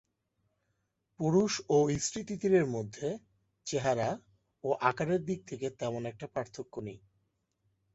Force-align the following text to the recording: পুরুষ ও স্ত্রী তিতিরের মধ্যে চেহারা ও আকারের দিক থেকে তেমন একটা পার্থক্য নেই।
পুরুষ 1.19 1.53
ও 1.69 1.77
স্ত্রী 1.99 2.21
তিতিরের 2.23 2.65
মধ্যে 2.67 3.07
চেহারা 3.67 4.09
ও 4.63 4.69
আকারের 4.81 5.21
দিক 5.25 5.39
থেকে 5.47 5.67
তেমন 5.79 6.01
একটা 6.05 6.25
পার্থক্য 6.27 6.73
নেই। 6.79 6.99